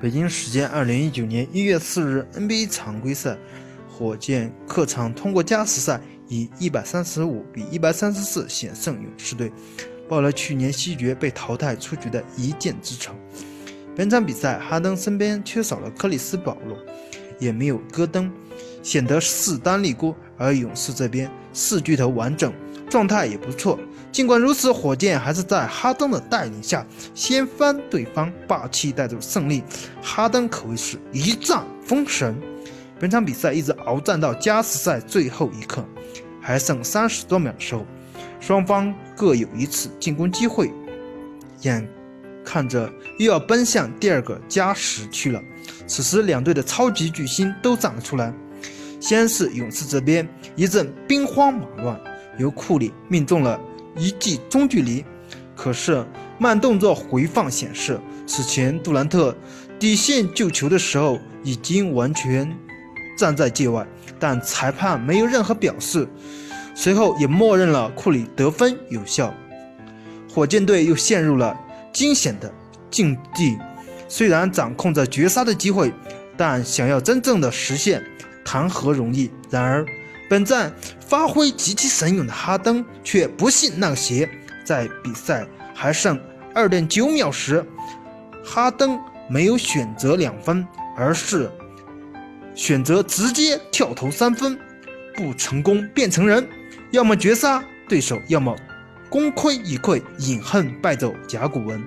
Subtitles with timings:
[0.00, 3.36] 北京时间二零一九年一月四日，NBA 常规赛，
[3.86, 9.52] 火箭客场通过加时赛以一百三十五比一百三十四险胜勇士队，
[10.08, 13.12] 报了去年西决被淘汰出局的一箭之仇。
[13.94, 16.78] 本场比赛，哈登身边缺少了克里斯保罗，
[17.38, 18.32] 也没有戈登，
[18.82, 20.14] 显得势单力孤。
[20.38, 22.50] 而勇士这边四巨头完整，
[22.90, 23.78] 状态也不错。
[24.12, 26.84] 尽管如此，火箭还是在哈登的带领下
[27.14, 29.62] 掀翻对方，霸气带走胜利。
[30.02, 32.36] 哈登可谓是一战封神。
[32.98, 35.82] 本场比赛一直鏖战到加时赛最后一刻，
[36.40, 37.86] 还剩三十多秒的时候，
[38.40, 40.70] 双方各有一次进攻机会，
[41.62, 41.88] 眼
[42.44, 45.40] 看着又要奔向第二个加时去了。
[45.86, 48.34] 此时，两队的超级巨星都站了出来。
[49.00, 51.98] 先是勇士这边一阵兵荒马乱，
[52.40, 53.60] 由库里命中了。
[53.96, 55.04] 一记中距离，
[55.54, 56.04] 可是
[56.38, 59.36] 慢动作回放显示，此前杜兰特
[59.78, 62.50] 底线救球的时候已经完全
[63.18, 63.84] 站在界外，
[64.18, 66.08] 但裁判没有任何表示，
[66.74, 69.34] 随后也默认了库里得分有效。
[70.32, 71.58] 火箭队又陷入了
[71.92, 72.50] 惊险的
[72.90, 73.58] 境地，
[74.08, 75.92] 虽然掌控着绝杀的机会，
[76.36, 78.02] 但想要真正的实现，
[78.44, 79.28] 谈何容易？
[79.50, 79.84] 然而。
[80.30, 84.30] 本站发挥极其神勇的哈登却不信那个邪，
[84.64, 86.16] 在比赛还剩
[86.54, 87.66] 二点九秒时，
[88.44, 88.96] 哈登
[89.28, 90.64] 没有选择两分，
[90.96, 91.50] 而是
[92.54, 94.56] 选择直接跳投三分，
[95.16, 96.48] 不成功变成人，
[96.92, 98.54] 要么绝杀对手，要么
[99.08, 101.84] 功亏一篑，饮恨败走甲骨文。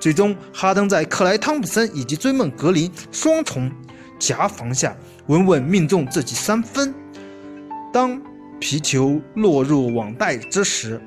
[0.00, 3.70] 最终，哈登在克莱汤普森以及追梦格林双重
[4.18, 4.96] 夹防下，
[5.28, 6.92] 稳稳命中这记三分。
[7.96, 8.20] 当
[8.60, 11.00] 皮球落入网袋之时，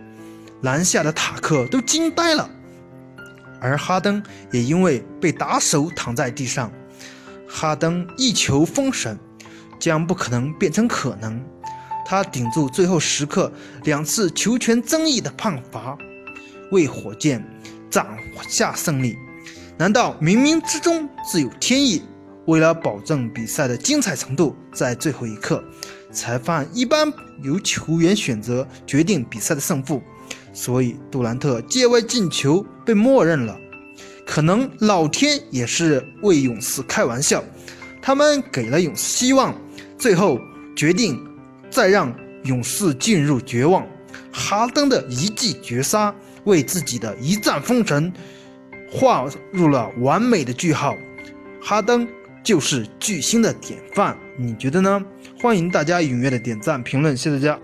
[0.63, 2.49] 篮下的塔克都惊呆了，
[3.61, 6.71] 而哈登也因为被打手躺在地上。
[7.47, 9.15] 哈登一球封神，
[9.79, 11.39] 将不可能变成可能。
[12.07, 13.53] 他顶住最后时刻
[13.83, 15.95] 两次球权争议的判罚，
[16.71, 17.47] 为火箭
[17.87, 19.15] 斩下胜利。
[19.77, 22.01] 难道冥冥之中自有天意？
[22.47, 25.63] 为了保证比赛的精彩程度，在最后一刻。
[26.11, 27.11] 裁判一般
[27.41, 30.01] 由球员选择决定比赛的胜负，
[30.53, 33.57] 所以杜兰特界外进球被默认了。
[34.25, 37.43] 可能老天也是为勇士开玩笑，
[38.01, 39.55] 他们给了勇士希望，
[39.97, 40.39] 最后
[40.75, 41.19] 决定
[41.69, 43.85] 再让勇士进入绝望。
[44.31, 48.13] 哈登的一记绝杀为自己的一战封神
[48.91, 50.95] 画入了完美的句号。
[51.61, 52.07] 哈登
[52.43, 55.01] 就是巨星的典范，你觉得呢？
[55.41, 57.57] 欢迎大家踊跃的点赞评论，谢谢大家。